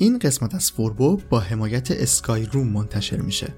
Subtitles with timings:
[0.00, 3.54] این قسمت از فوربو با حمایت اسکای روم منتشر میشه.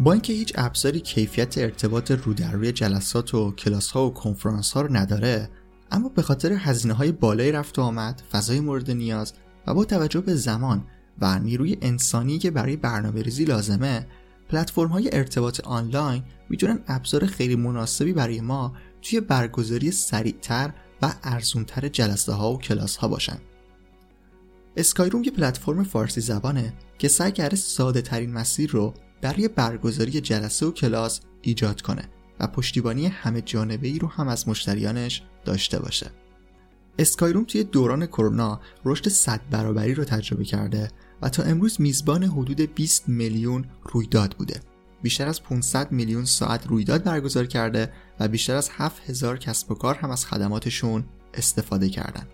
[0.00, 4.72] با اینکه هیچ ابزاری کیفیت ارتباط رو در روی جلسات و کلاس ها و کنفرانس
[4.72, 5.50] ها رو نداره
[5.90, 9.32] اما به خاطر هزینه های بالای رفت و آمد، فضای مورد نیاز
[9.66, 10.84] و با توجه به زمان
[11.20, 14.06] و نیروی انسانی که برای برنامه ریزی لازمه
[14.48, 21.88] پلتفرم های ارتباط آنلاین می‌تونن ابزار خیلی مناسبی برای ما توی برگزاری سریعتر و ارزونتر
[21.88, 23.38] جلسه ها و کلاس ها باشن
[24.80, 30.66] اسکایروم یه پلتفرم فارسی زبانه که سعی کرده ساده ترین مسیر رو برای برگزاری جلسه
[30.66, 32.08] و کلاس ایجاد کنه
[32.40, 36.10] و پشتیبانی همه جانبه ای رو هم از مشتریانش داشته باشه.
[36.98, 40.90] اسکایروم توی دوران کرونا رشد 100 برابری رو تجربه کرده
[41.22, 44.60] و تا امروز میزبان حدود 20 میلیون رویداد بوده.
[45.02, 49.94] بیشتر از 500 میلیون ساعت رویداد برگزار کرده و بیشتر از 7000 کسب و کار
[49.94, 51.04] هم از خدماتشون
[51.34, 52.26] استفاده کردن.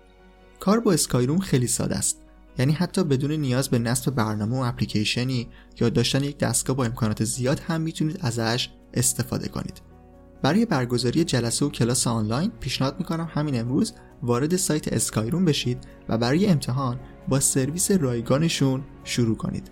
[0.59, 2.26] کار با اسکایروم خیلی ساده است.
[2.59, 5.47] یعنی حتی بدون نیاز به نصب برنامه و اپلیکیشنی
[5.79, 9.81] یا داشتن یک دستگاه با امکانات زیاد هم می‌تونید ازش استفاده کنید.
[10.41, 15.77] برای برگزاری جلسه و کلاس آنلاین پیشنهاد می‌کنم همین امروز وارد سایت اسکایروم بشید
[16.09, 19.71] و برای امتحان با سرویس رایگانشون شروع کنید.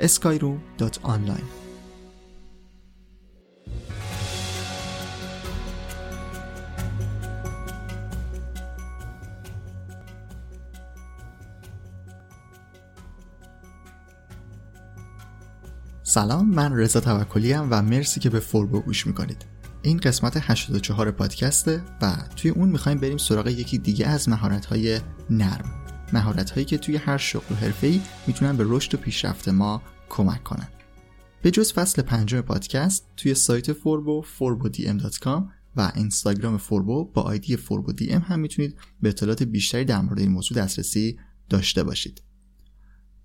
[0.00, 1.65] skyroom.online
[16.16, 19.44] سلام من رضا توکلی و مرسی که به فوربو گوش می‌کنید.
[19.82, 25.00] این قسمت 84 پادکسته و توی اون می‌خوایم بریم سراغ یکی دیگه از مهارت‌های
[25.30, 25.84] نرم.
[26.12, 30.68] مهارت‌هایی که توی هر شغل و حرفه‌ای می‌تونن به رشد و پیشرفت ما کمک کنن.
[31.42, 35.42] به جز فصل پنجم پادکست توی سایت فوربو forbodm.com
[35.76, 40.30] و اینستاگرام فوربو با آیدی فوربو دی ام می‌تونید به اطلاعات بیشتری در مورد این
[40.30, 41.18] موضوع دسترسی
[41.48, 42.22] داشته باشید.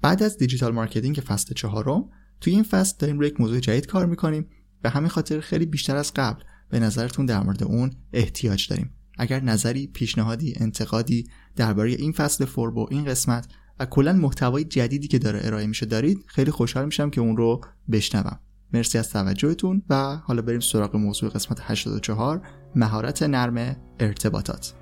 [0.01, 2.09] بعد از دیجیتال مارکتینگ فصل چهارم
[2.41, 4.49] توی این فصل داریم روی یک موضوع جدید کار می‌کنیم
[4.81, 8.91] به همین خاطر خیلی بیشتر از قبل به نظرتون در مورد اون احتیاج داریم.
[9.17, 13.47] اگر نظری پیشنهادی انتقادی درباره این فصل فوربو این قسمت
[13.79, 17.61] و کلا محتوای جدیدی که داره ارائه میشه دارید خیلی خوشحال میشم که اون رو
[17.91, 18.39] بشنوم.
[18.73, 22.41] مرسی از توجهتون و حالا بریم سراغ موضوع قسمت 84
[22.75, 24.73] مهارت نرم ارتباطات.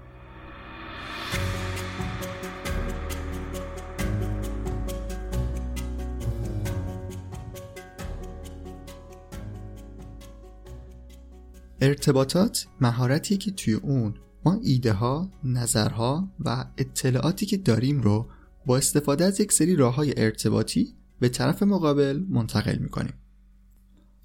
[11.81, 14.13] ارتباطات مهارتیه که توی اون
[14.45, 18.29] ما ایده ها، نظرها و اطلاعاتی که داریم رو
[18.65, 23.13] با استفاده از یک سری راه های ارتباطی به طرف مقابل منتقل می‌کنیم.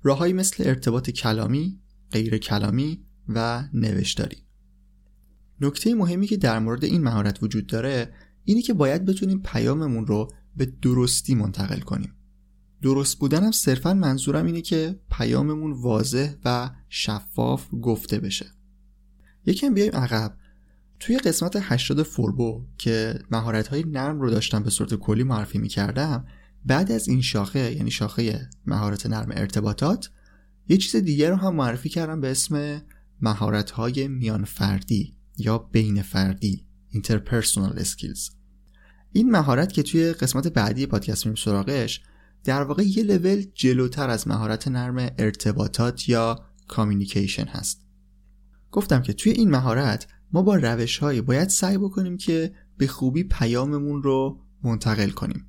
[0.02, 1.80] راههایی مثل ارتباط کلامی،
[2.10, 4.36] غیر کلامی و نوشتاری.
[5.60, 8.14] نکته مهمی که در مورد این مهارت وجود داره
[8.44, 12.14] اینی که باید بتونیم پیاممون رو به درستی منتقل کنیم.
[12.82, 18.46] درست بودنم صرفا منظورم اینه که پیاممون واضح و شفاف گفته بشه.
[19.46, 20.36] یکم بیایم عقب.
[21.00, 25.68] توی قسمت 80 فوربو که مهارت های نرم رو داشتم به صورت کلی معرفی می
[25.68, 26.26] کردم
[26.64, 30.10] بعد از این شاخه یعنی شاخه مهارت نرم ارتباطات
[30.68, 32.82] یه چیز دیگر رو هم معرفی کردم به اسم
[33.20, 38.32] مهارت های میان فردی یا بین فردی interpersonal skills.
[39.12, 42.02] این مهارت که توی قسمت بعدی پادکست میریم سراغش
[42.44, 47.84] در واقع یه لول جلوتر از مهارت نرم ارتباطات یا کامیونیکیشن هست.
[48.70, 53.24] گفتم که توی این مهارت ما با روش هایی باید سعی بکنیم که به خوبی
[53.24, 55.46] پیاممون رو منتقل کنیم.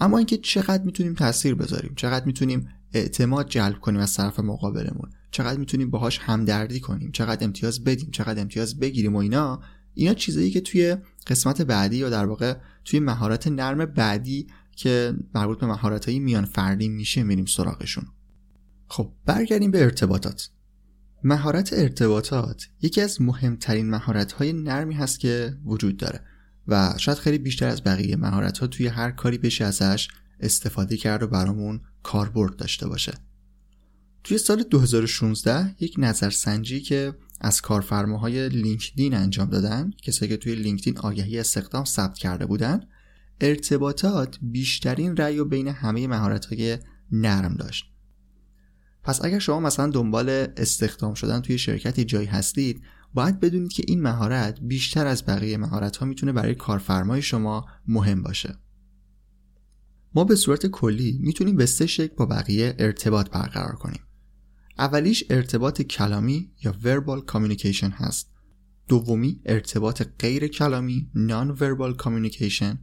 [0.00, 5.58] اما اینکه چقدر می‌تونیم تاثیر بذاریم چقدر می‌تونیم اعتماد جلب کنیم از طرف مقابلمون چقدر
[5.58, 9.60] می‌تونیم باهاش همدردی کنیم چقدر امتیاز بدیم چقدر امتیاز بگیریم و اینا
[9.94, 10.96] اینا چیزایی که توی
[11.26, 14.46] قسمت بعدی یا در واقع توی مهارت نرم بعدی
[14.76, 18.04] که مربوط به مهارت میان فردی میشه میریم سراغشون.
[18.94, 20.48] خب برگردیم به ارتباطات.
[21.24, 26.20] مهارت ارتباطات یکی از مهمترین مهارت های نرمی هست که وجود داره
[26.68, 30.08] و شاید خیلی بیشتر از بقیه مهارت ها توی هر کاری بشه ازش
[30.40, 33.12] استفاده کرد و برامون کاربرد داشته باشه.
[34.24, 40.98] توی سال 2016 یک نظرسنجی که از کارفرماهای لینکدین انجام دادن کسایی که توی لینکدین
[40.98, 42.80] آگهی استخدام ثبت کرده بودن
[43.40, 46.78] ارتباطات بیشترین رأی و بین همه مهارت‌های
[47.12, 47.93] نرم داشت.
[49.04, 52.82] پس اگر شما مثلا دنبال استخدام شدن توی شرکتی جایی هستید
[53.14, 58.22] باید بدونید که این مهارت بیشتر از بقیه مهارت ها می‌تونه برای کارفرمای شما مهم
[58.22, 58.58] باشه.
[60.14, 64.00] ما به صورت کلی می‌تونیم به سه شکل با بقیه ارتباط برقرار کنیم.
[64.78, 68.30] اولیش ارتباط کلامی یا verbal communication هست.
[68.88, 72.76] دومی ارتباط غیر کلامی non-verbal communication.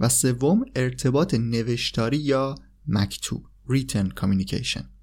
[0.00, 2.54] و سوم ارتباط نوشتاری یا
[2.86, 4.97] مکتوب written communication.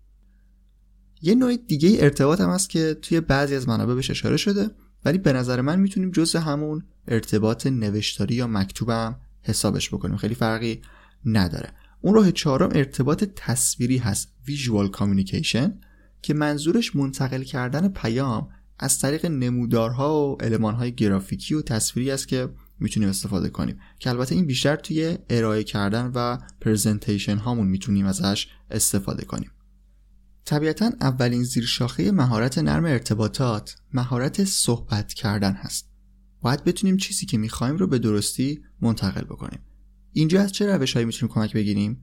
[1.25, 4.69] یه نوع دیگه ارتباط هم هست که توی بعضی از منابع بهش اشاره شده
[5.05, 10.17] ولی به نظر من می‌تونیم جز همون ارتباط نوشتاری یا مکتوبم حسابش بکنیم.
[10.17, 10.81] خیلی فرقی
[11.25, 11.69] نداره.
[12.01, 15.69] اون راه چهارم ارتباط تصویری هست visual communication
[16.21, 18.49] که منظورش منتقل کردن پیام
[18.79, 22.49] از طریق نمودارها و المانهای گرافیکی و تصویری است که
[22.79, 23.79] می‌تونیم استفاده کنیم.
[23.99, 29.51] که البته این بیشتر توی ارائه کردن و پرزنتیشن هامون می‌تونیم ازش استفاده کنیم.
[30.45, 35.89] طبیعتا اولین زیرشاخه مهارت نرم ارتباطات مهارت صحبت کردن هست.
[36.41, 39.59] باید بتونیم چیزی که می‌خوایم رو به درستی منتقل بکنیم.
[40.11, 42.01] اینجا از چه روش هایی می‌تونیم کمک بگیریم؟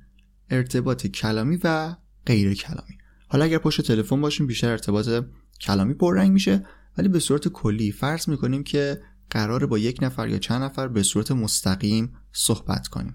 [0.51, 1.97] ارتباط کلامی و
[2.27, 2.99] غیر کلامی.
[3.29, 5.25] حالا اگر پشت تلفن باشیم بیشتر ارتباط
[5.61, 6.67] کلامی پررنگ میشه
[6.99, 9.01] ولی به صورت کلی فرض می‌کنیم که
[9.31, 13.15] قراره با یک نفر یا چند نفر به صورت مستقیم صحبت کنیم.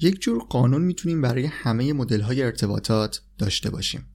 [0.00, 4.11] یک جور قانون می‌تونیم برای همه مدل های ارتباطات داشته باشیم.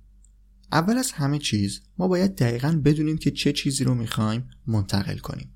[0.72, 5.54] اول از همه چیز ما باید دقیقا بدونیم که چه چیزی رو می‌خوایم منتقل کنیم.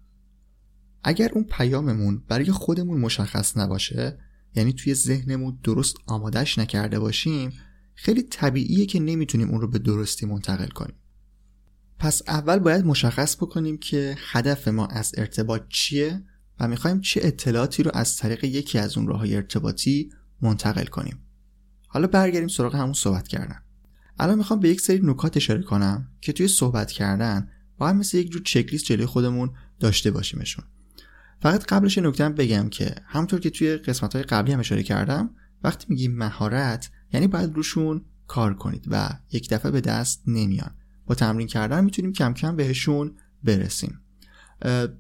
[1.04, 4.20] اگر اون پیاممون برای خودمون مشخص نباشه
[4.56, 7.54] یعنی توی ذهنمون درست آمادش نکرده باشیم
[7.96, 10.96] خیلی طبیعیه که نمی‌تونیم اون رو به درستی منتقل کنیم.
[12.00, 16.24] پس اول باید مشخص بکنیم که هدف ما از ارتباط چیه
[16.60, 20.10] و می‌خوایم چه اطلاعاتی رو از طریق یکی از اون راه ارتباطی
[20.42, 21.20] منتقل کنیم.
[21.88, 23.64] حالا برگردیم سراغ همون صحبت کردن.
[24.22, 28.32] الان می‌خوام به یک سری نکات اشاره کنم که توی صحبت کردن باید مثل یک
[28.32, 30.66] جور چکلیست جلوی خودمون داشته باشیمشون.
[31.42, 35.30] فقط قبلش نکته بگم که همطور که توی قسمت های قبلی هم اشاره کردم
[35.64, 40.76] وقتی میگیم مهارت یعنی باید روشون کار کنید و یک دفعه به دست نمیان.
[41.06, 44.02] با تمرین کردن می‌تونیم کم کم بهشون برسیم.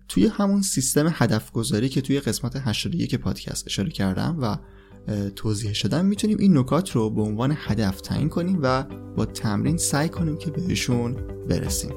[0.07, 4.57] توی همون سیستم هدف گذاری که توی قسمت 81 پادکست اشاره کردم و
[5.35, 8.83] توضیح شدن می‌تونیم این نکات رو به عنوان هدف تعیین کنیم و
[9.15, 11.13] با تمرین سعی کنیم که بهشون
[11.49, 11.91] برسیم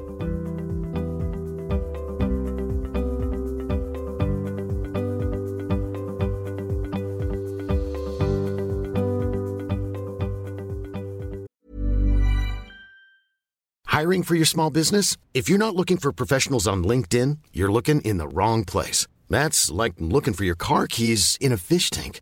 [13.95, 15.15] Hiring for your small business?
[15.33, 19.07] If you're not looking for professionals on LinkedIn, you're looking in the wrong place.
[19.29, 22.21] That's like looking for your car keys in a fish tank.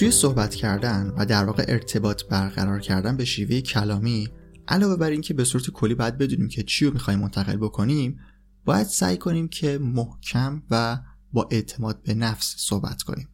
[0.00, 4.28] توی صحبت کردن و در واقع ارتباط برقرار کردن به شیوه کلامی
[4.68, 8.18] علاوه بر اینکه به صورت کلی باید بدونیم که چی رو می‌خوایم منتقل بکنیم
[8.64, 10.98] باید سعی کنیم که محکم و
[11.32, 13.28] با اعتماد به نفس صحبت کنیم.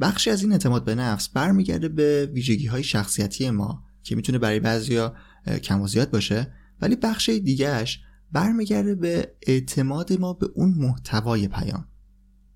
[0.00, 4.60] بخشی از این اعتماد به نفس برمیگرده به ویژگی های شخصیتی ما که می‌تونه برای
[4.60, 5.14] بعضیا
[5.62, 8.00] کم و زیاد باشه ولی بخش دیگهش
[8.32, 11.86] برمیگرده به اعتماد ما به اون محتوای پیام.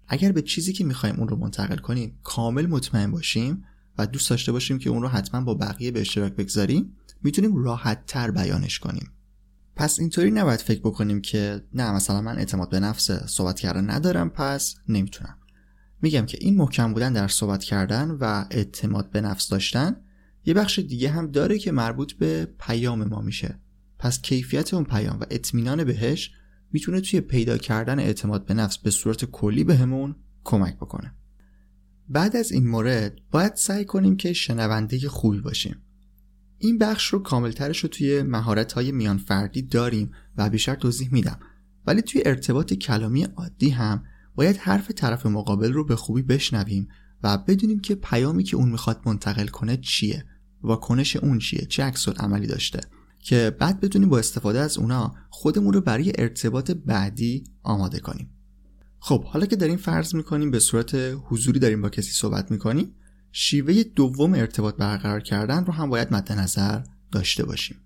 [0.09, 3.65] اگر به چیزی که می‌خوایم اون رو منتقل کنیم کامل مطمئن باشیم
[3.99, 8.07] و دوست داشته باشیم که اون رو حتما با بقیه به اشتراک بگذاریم می‌تونیم راحت
[8.07, 9.13] تر بیانش کنیم.
[9.77, 14.31] پس اینطوری نباید فکر بکنیم که نه مثلا من اعتماد به نفس صحبت کردن ندارم
[14.31, 15.39] پس نمی‌تونم.
[16.03, 19.97] میگم که این محکم بودن در صحبت کردن و اعتماد به نفس داشتن
[20.45, 23.59] یه بخش دیگه هم داره که مربوط به پیام ما میشه.
[23.99, 26.31] پس کیفیت اون پیام و اطمینان بهش
[26.73, 31.15] می‌تونه توی پیدا کردن اعتماد به نفس به صورت کلی بهمون کمک بکنه.
[32.09, 35.77] بعد از این مورد باید سعی کنیم که شنونده خوبی باشیم.
[36.59, 41.39] این بخش رو کاملترش رو توی مهارت های میان فردی داریم و بیشتر توضیح میدم.
[41.87, 46.89] ولی توی ارتباط کلامی عادی هم باید حرف طرف مقابل رو به خوبی بشنویم
[47.23, 50.25] و بدونیم که پیامی که اون می‌خواد منتقل کنه چیه؟
[50.63, 52.81] واکنش اون چیه؟ چه عکس عملی داشته؟
[53.19, 58.31] که بعد بدونیم با استفاده از اونا خودمون رو برای ارتباط بعدی آماده کنیم.
[58.99, 60.95] خب حالا که داریم فرض می‌کنیم به صورت
[61.25, 62.95] حضوری داریم با کسی صحبت می‌کنیم
[63.33, 66.83] شیوه دوم ارتباط برقرار کردن رو هم باید مد نظر
[67.13, 67.77] داشته باشیم.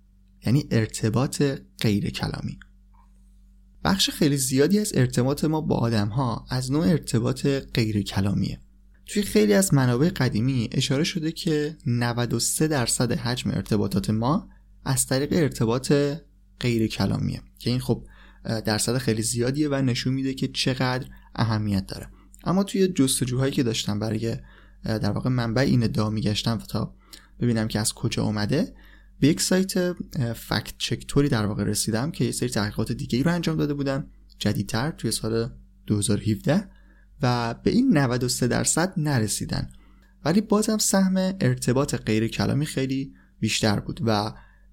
[0.46, 1.42] یعنی ارتباط
[1.80, 2.58] غیر کلامی.
[3.84, 8.60] بخش خیلی زیادی از ارتباط ما با آدم ها از نوع ارتباط غیر کلامیه.
[9.06, 14.48] توی خیلی از منابع قدیمی اشاره شده که 93 درصد حجم ارتباطات ما
[14.84, 15.92] از طریق ارتباط
[16.60, 18.06] غیر کلامیه که این خب
[18.44, 22.08] درصد خیلی زیادیه و نشون میده که چقدر اهمیت داره.
[22.44, 24.36] اما توی جستجوهایی که داشتم برای
[24.84, 26.94] در واقع منبع این ادعا میگشتم تا
[27.40, 28.74] ببینم که از کجا اومده
[29.20, 29.92] به یک سایت
[30.32, 34.10] فکت چکتوری در واقع رسیدم که یه سری تحقیقات دیگه ای رو انجام داده بودن
[34.38, 35.50] جدیدتر توی سال
[35.86, 36.68] 2017
[37.22, 39.72] و به این 93 درصد نرسیدن.
[40.24, 44.32] ولی بازم سهم ارتباط غیر کلامی خیلی بیشتر بود و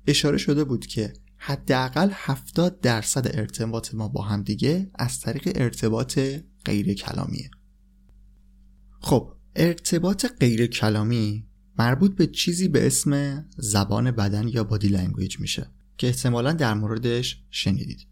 [0.09, 6.19] اشاره شده بود که حداقل 70 درصد ارتباط ما با هم دیگه از طریق ارتباط
[6.65, 7.49] غیر کلامیه
[8.99, 11.49] خب ارتباط غیر کلامی
[11.79, 17.43] مربوط به چیزی به اسم زبان بدن یا body language میشه که احتمالا در موردش
[17.49, 18.07] شنیدید.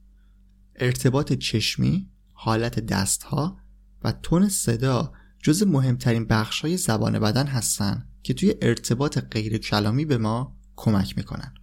[0.76, 3.58] ارتباط چشمی، حالت دستها
[4.04, 5.14] و تون صدا
[5.44, 11.18] جز مهمترین بخش های زبان بدن هستن که توی ارتباط غیر کلامی به ما کمک
[11.18, 11.54] می‌کنن.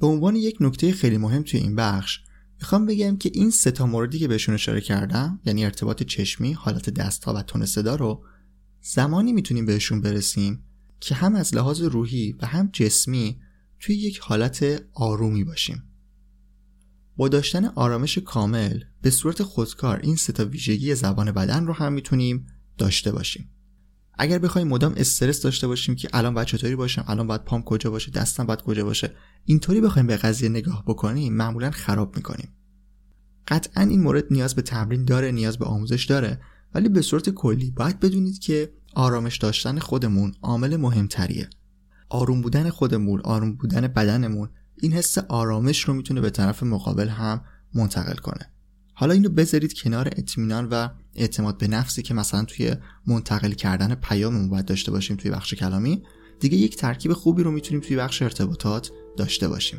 [0.00, 2.20] به عنوان یک نکته خیلی مهم توی این بخش
[2.58, 6.90] می‌خوام بگم که این سه تا موردی که بهشون اشاره کردم یعنی ارتباط چشمی، حالت
[6.90, 8.24] دستها و تون صدا رو
[8.80, 10.64] زمانی می‌تونیم بهشون برسیم
[11.00, 13.40] که هم از لحاظ روحی و هم جسمی
[13.80, 15.82] توی یک حالت آرومی باشیم.
[17.16, 22.46] با داشتن آرامش کامل به صورت خودکار این سه ویژگی زبان بدن رو هم می‌تونیم
[22.78, 23.50] داشته باشیم.
[24.22, 27.90] اگر بخوایم مدام استرس داشته باشیم که الان باید چطوری باشم الان باید پام کجا
[27.90, 32.48] باشه دستم باید کجا باشه اینطوری بخوایم به قضیه نگاه بکنیم معمولا خراب می‌کنیم.
[33.48, 36.40] قطعا این مورد نیاز به تمرین داره نیاز به آموزش داره
[36.74, 41.50] ولی به صورت کلی باید بدونید که آرامش داشتن خودمون عامل مهمتریه.
[42.08, 47.44] آروم بودن خودمون آروم بودن بدنمون این حس آرامش رو می‌تونه به طرف مقابل هم
[47.74, 48.52] منتقل کنه.
[49.00, 52.74] حالا اینو بذارید کنار اطمینان و اعتماد به نفسی که مثلا توی
[53.06, 56.02] منتقل کردن پیاممون باید داشته باشیم توی بخش کلامی
[56.40, 59.78] دیگه یک ترکیب خوبی رو می‌تونیم توی بخش ارتباطات داشته باشیم.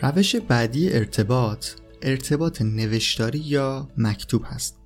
[0.00, 1.66] روش بعدی ارتباط
[2.02, 4.78] ارتباط نوشتاری یا مکتوب هست.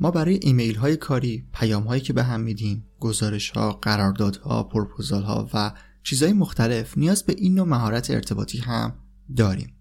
[0.00, 5.22] ما برای ایمیل های کاری پیام هایی که به هم میدیم گزارش ها قراردادها پروپوزال
[5.22, 8.94] ها و چیزهای مختلف نیاز به این نوع مهارت ارتباطی هم
[9.36, 9.72] داریم.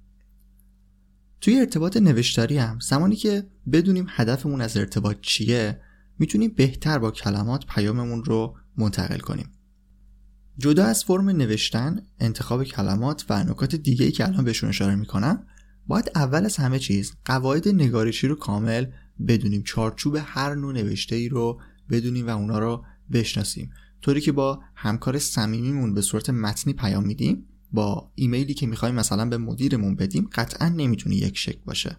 [1.41, 5.81] توی ارتباط نوشتاری هم زمانی که بدونیم هدفمون از ارتباط چیه
[6.19, 9.54] می‌تونیم بهتر با کلمات پیاممون رو منتقل کنیم.
[10.57, 15.45] جدا از فرم نوشتن، انتخاب کلمات و نکات دیگه ای که الان بهشون اشاره می‌کنم
[15.87, 18.85] باید اول از همه چیز قواعد نگارشی رو کامل
[19.27, 19.63] بدونیم.
[19.63, 23.69] چارچوب هر نوع نوشته ای رو بدونیم و اونا رو بشناسیم.
[24.01, 29.29] طوری که با همکار صمیمیمون به صورت متنی پیام میدیم با ایمیلی که می‌خوایم مثلا
[29.29, 31.97] به مدیرمون بدیم قطعا نمی‌تونه یک شکل باشه.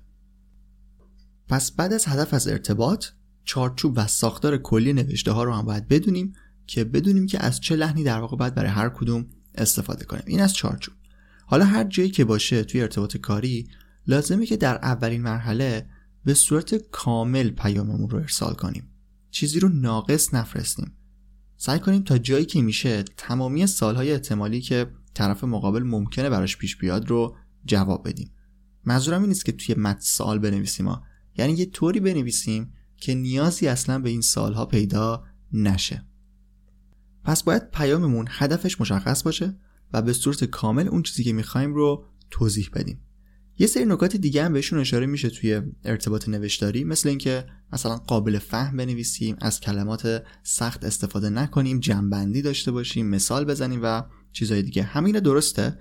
[1.49, 3.07] پس بعد از هدف از ارتباط
[3.45, 6.33] چارچوب و ساختار کلی نوشته ها رو هم باید بدونیم
[6.67, 10.25] که بدونیم که از چه لحنی در واقع باید برای هر کدوم استفاده کنیم.
[10.27, 10.95] این از چارچوب.
[11.47, 13.69] حالا هر جایی که باشه توی ارتباط کاری
[14.07, 15.87] لازمه که در اولین مرحله
[16.25, 18.91] به صورت کامل پیاممون رو ارسال کنیم.
[19.31, 20.93] چیزی رو ناقص نفرستیم.
[21.57, 26.77] سعی کنیم تا جایی که میشه تمامی سالهای احتمالی که طرف مقابل ممکنه براش پیش
[26.77, 28.31] بیاد رو جواب بدیم.
[28.85, 31.03] منظورم این نیست که توی متن سال بنویسیم ها.
[31.39, 36.07] یعنی یه طوری بنویسیم که نیازی اصلا به این سالها پیدا نشه.
[37.27, 39.57] پس باید پیاممون هدفش مشخص باشه
[39.93, 43.01] و به صورت کامل اون چیزی که می‌خوایم رو توضیح بدیم.
[43.59, 48.39] یه سری نکات دیگه هم بهشون اشاره میشه توی ارتباط نوشتاری مثل اینکه مثلا قابل
[48.39, 54.83] فهم بنویسیم از کلمات سخت استفاده نکنیم جنبندی داشته باشیم مثال بزنیم و چیزهای دیگه.
[54.83, 55.79] همین درسته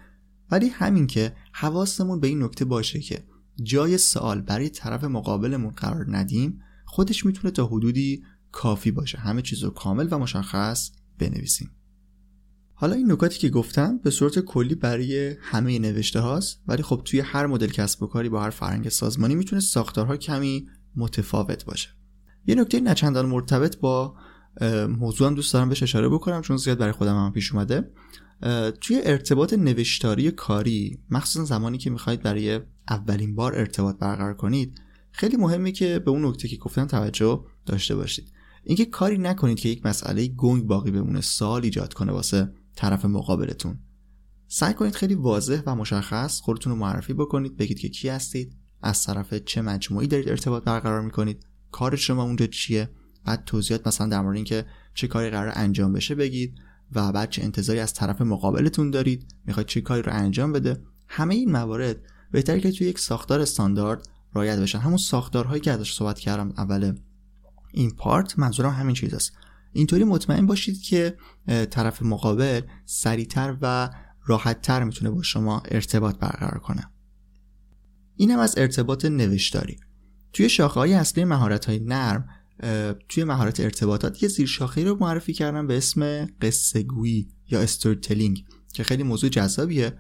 [0.52, 3.24] ولی همین که حواسمون به این نکته باشه که
[3.64, 9.18] جای سوال برای طرف مقابلمون قرار ندیم خودش می‌تونه تا حدودی کافی باشه.
[9.18, 11.72] همه چیز رو کامل و مشخص بنویسیم.
[12.74, 17.20] حالا این نکاتی که گفتم به صورت کلی برای همه نوشته هاست ولی خب توی
[17.20, 21.90] هر مدل کسب و کاری با هر فرنگ سازمانی می‌تونه ساختارها کمی متفاوت باشه.
[22.48, 24.16] یه نکته نچندان مرتبط با
[24.90, 27.92] موضوع هم دوست دارم بهش اشاره بکنم چون زیاد برای خودم هم پیش اومده.
[28.82, 35.38] توی ارتباط نوشتاری کاری مخصوصا زمانی که می‌خواید برای اولین بار ارتباط برقرار کنید خیلی
[35.38, 38.32] مهمه که به اون نکته که گفتم توجه داشته باشید.
[38.66, 43.80] اینکه کاری نکنید که یک مسئله گنگ باقی بمونه سال ایجاد کنه واسه طرف مقابلتون.
[44.48, 49.04] سعی کنید خیلی واضح و مشخص خودتون رو معرفی بکنید بگید که کی هستید از
[49.04, 52.90] طرف چه مجموعی دارید ارتباط برقرار می‌کنید کار شما اونجا چیه؟
[53.26, 56.56] بعد توضیحات مثلا در مورد اینکه چه کاری قرار انجام بشه بگید
[56.92, 60.84] و بعد چه انتظاری از طرف مقابلتون دارید می‌خواید چه کاری رو انجام بده.
[61.08, 61.98] همه این موارد
[62.32, 64.80] بهتره که توی یک ساختار استاندارد رعایت بشن.
[64.80, 66.96] همون ساختارهایی که ازش صحبت کردم اول
[67.76, 69.34] این پارت منظورم همین چیز است
[69.74, 71.18] اینطوری مطمئن باشید که
[71.70, 73.90] طرف مقابل سریعتر و
[74.26, 76.92] راحتتر می‌تونه با شما ارتباط برقرار کنه.
[78.16, 79.78] اینم از ارتباط نوشتاری.
[80.34, 82.30] توی شاخه های اصلی مهارت های نرم
[83.10, 88.44] توی مهارت ارتباطات یه زیر شاخه رو معرفی کردم به اسم قصه گویی یا استوری
[88.74, 89.98] که خیلی موضوع جذابیه.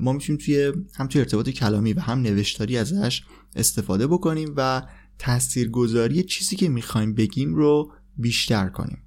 [0.00, 3.22] ما می‌تونیم توی هم توی ارتباط کلامی و هم نوشتاری ازش
[3.56, 4.82] استفاده بکنیم و
[5.18, 8.98] تاثیرگذاری چیزی که می‌خوایم بگیم رو بیشتر کنیم.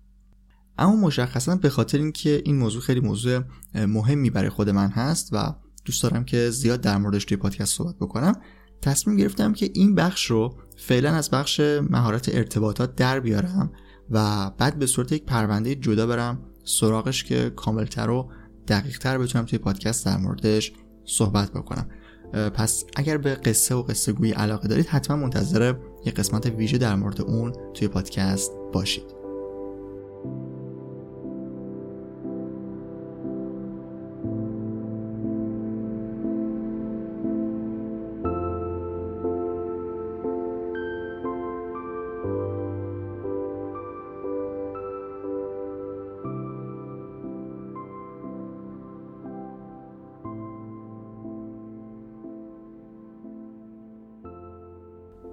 [0.77, 3.41] اما مشخصا به خاطر اینکه این موضوع خیلی موضوع
[3.73, 7.95] مهمی برای خود من هست و دوست دارم که زیاد در موردش توی پادکست صحبت
[7.95, 8.33] بکنم
[8.81, 13.71] تصمیم گرفتم که این بخش رو فعلا از بخش مهارت ارتباطات در بیارم
[14.09, 18.31] و بعد به صورت یک پرونده جدا برم سراغش که کاملتر و
[18.67, 20.73] دقیقتر بتونم توی پادکست در موردش
[21.05, 21.89] صحبت بکنم.
[22.33, 25.73] پس اگر به قصه و قصه گویی علاقه دارید حتما منتظر
[26.05, 29.16] یک قسمت ویژه در مورد اون توی پادکست باشید.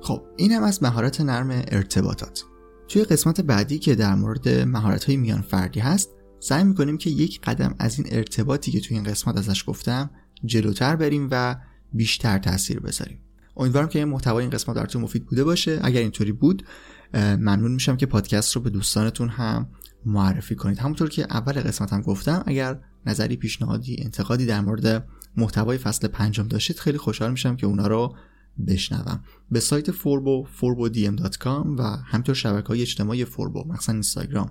[0.04, 2.44] خب این هم از مهارت نرم ارتباطات.
[2.88, 7.40] توی قسمت بعدی که در مورد مهارت های میان فردی هست سعی می‌کنیم که یک
[7.40, 10.10] قدم از این ارتباطی که توی این قسمت ازش گفتم
[10.44, 11.56] جلوتر بریم و
[11.92, 13.20] بیشتر تاثیر بذاریم.
[13.56, 15.80] امیدوارم که این محتوای این قسمت براتون مفید بوده باشه.
[15.82, 16.64] اگر اینطوری بود
[17.14, 19.68] ممنون میشم که پادکست رو به دوستانتون هم
[20.06, 20.78] معرفی کنید.
[20.78, 26.48] همونطور که اول قسمت هم گفتم اگر نظری پیشنهادی انتقادی در مورد محتوای فصل پنجم
[26.48, 28.16] داشتید خیلی خوشحال میشم که اونا رو
[28.66, 29.20] بشنوم.
[29.50, 34.50] به سایت فوربو forbodm.com و همینطور شبکه های اجتماعی فوربو مثلا اینستاگرام.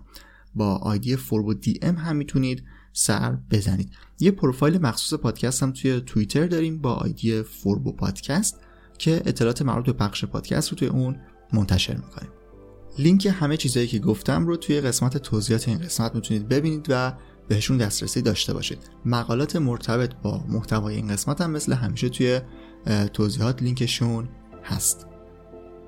[0.55, 2.63] با آیدی فوربو دی ام هم می‌تونید
[2.93, 3.91] سر بزنید.
[4.19, 8.59] یه پروفایل مخصوص پادکست هم توی توییتر داریم با آیدی فوربو پادکست
[8.97, 11.19] که اطلاعات مربوط به پخش پادکست رو توی اون
[11.53, 12.31] منتشر می‌کنیم.
[12.99, 17.13] لینک همه چیزهایی که گفتم رو توی قسمت توضیحات این قسمت می‌تونید ببینید و
[17.47, 18.89] بهشون دسترسی داشته باشید.
[19.05, 22.41] مقالات مرتبط با محتوای این قسمت هم مثل همیشه توی
[23.13, 24.29] توضیحات لینکشون
[24.63, 25.07] هست.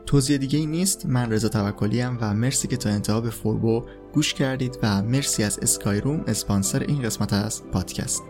[0.06, 1.06] توضیح دیگه ای نیست.
[1.06, 5.60] من رضا توکلی و مرسی که تا انتها به فوربو گوش کردید و مرسی از
[5.60, 8.24] اسکای روم اسپانسر این قسمت از پادکست.